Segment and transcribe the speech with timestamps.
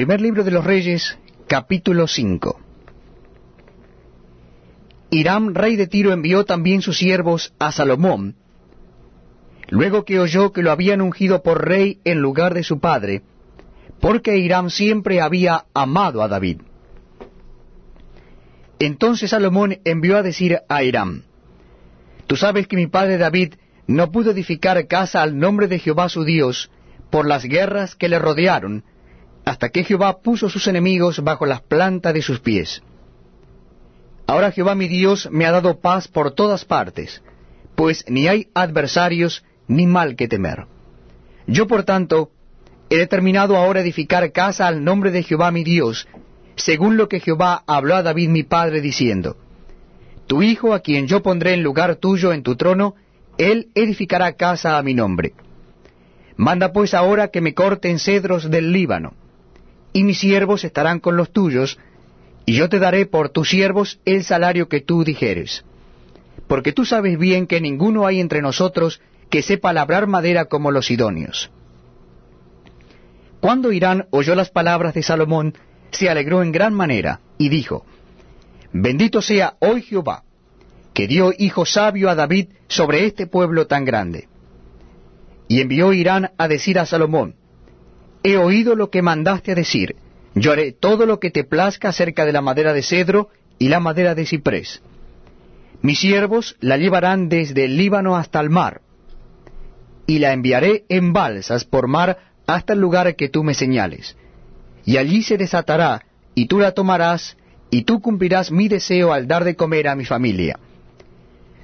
[0.00, 2.58] Primer libro de los Reyes, capítulo 5.
[5.10, 8.34] Hiram, rey de Tiro, envió también sus siervos a Salomón,
[9.68, 13.20] luego que oyó que lo habían ungido por rey en lugar de su padre,
[14.00, 16.62] porque Hiram siempre había amado a David.
[18.78, 21.24] Entonces Salomón envió a decir a Hiram,
[22.26, 23.56] Tú sabes que mi padre David
[23.86, 26.70] no pudo edificar casa al nombre de Jehová su Dios
[27.10, 28.82] por las guerras que le rodearon,
[29.50, 32.84] hasta que Jehová puso sus enemigos bajo las plantas de sus pies.
[34.28, 37.20] Ahora Jehová mi Dios me ha dado paz por todas partes,
[37.74, 40.66] pues ni hay adversarios ni mal que temer.
[41.48, 42.30] Yo por tanto
[42.90, 46.06] he determinado ahora edificar casa al nombre de Jehová mi Dios,
[46.54, 49.36] según lo que Jehová habló a David mi padre diciendo,
[50.28, 52.94] Tu hijo a quien yo pondré en lugar tuyo en tu trono,
[53.36, 55.34] él edificará casa a mi nombre.
[56.36, 59.14] Manda pues ahora que me corten cedros del Líbano,
[59.92, 61.78] y mis siervos estarán con los tuyos,
[62.46, 65.64] y yo te daré por tus siervos el salario que tú dijeres.
[66.46, 69.00] Porque tú sabes bien que ninguno hay entre nosotros
[69.30, 71.50] que sepa labrar madera como los idóneos.
[73.40, 75.54] Cuando Irán oyó las palabras de Salomón,
[75.92, 77.84] se alegró en gran manera, y dijo,
[78.72, 80.24] Bendito sea hoy Jehová,
[80.92, 84.28] que dio hijo sabio a David sobre este pueblo tan grande.
[85.48, 87.34] Y envió Irán a decir a Salomón,
[88.22, 89.96] He oído lo que mandaste a decir,
[90.34, 93.80] yo haré todo lo que te plazca acerca de la madera de cedro y la
[93.80, 94.82] madera de ciprés.
[95.82, 98.82] Mis siervos la llevarán desde el Líbano hasta el mar,
[100.06, 104.16] y la enviaré en balsas por mar hasta el lugar que tú me señales.
[104.84, 107.36] Y allí se desatará, y tú la tomarás,
[107.70, 110.58] y tú cumplirás mi deseo al dar de comer a mi familia.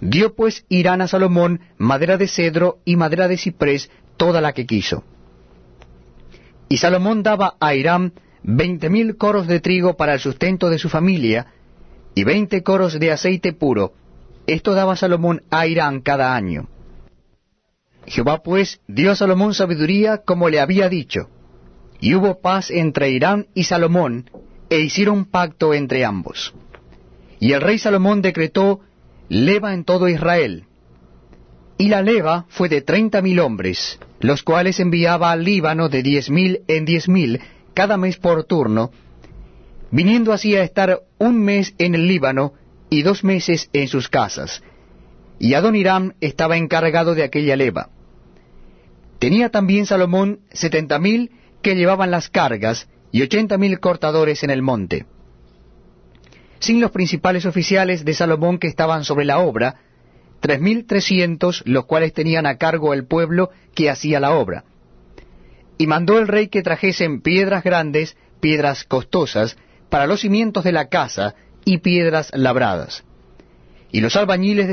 [0.00, 4.66] Dio pues Irán a Salomón madera de cedro y madera de ciprés, toda la que
[4.66, 5.04] quiso.
[6.72, 10.88] Y Salomón daba a Irán veinte mil coros de trigo para el sustento de su
[10.88, 11.48] familia,
[12.14, 13.92] y veinte coros de aceite puro.
[14.46, 16.70] Esto daba Salomón a Irán cada año.
[18.06, 21.28] Jehová pues dio a Salomón sabiduría como le había dicho,
[22.00, 24.30] y hubo paz entre Irán y Salomón,
[24.70, 26.54] e hicieron pacto entre ambos.
[27.38, 28.80] Y el rey Salomón decretó
[29.28, 30.64] leva en todo Israel.
[31.76, 36.30] Y la leva fue de treinta mil hombres, los cuales enviaba al Líbano de diez
[36.30, 37.40] mil en diez mil,
[37.74, 38.92] cada mes por turno,
[39.90, 42.54] viniendo así a estar un mes en el Líbano
[42.88, 44.62] y dos meses en sus casas.
[45.38, 47.90] Y Adoniram estaba encargado de aquella leva.
[49.18, 54.62] Tenía también Salomón setenta mil que llevaban las cargas y ochenta mil cortadores en el
[54.62, 55.04] monte.
[56.60, 59.80] Sin los principales oficiales de Salomón que estaban sobre la obra,
[60.42, 64.64] tres mil trescientos los cuales tenían a cargo el pueblo que hacía la obra.
[65.78, 69.56] Y mandó el rey que trajesen piedras grandes, piedras costosas,
[69.88, 73.04] para los cimientos de la casa y piedras labradas.
[73.92, 74.70] Y los albañiles de